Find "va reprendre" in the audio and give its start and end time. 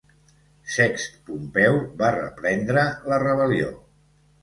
2.01-2.89